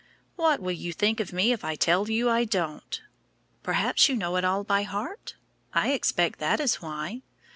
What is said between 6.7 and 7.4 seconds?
why."